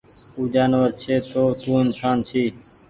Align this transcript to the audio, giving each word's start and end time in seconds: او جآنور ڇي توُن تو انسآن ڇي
او 0.35 0.41
جآنور 0.53 0.89
ڇي 1.01 1.15
توُن 1.29 1.47
تو 1.61 1.71
انسآن 1.81 2.17
ڇي 2.27 2.43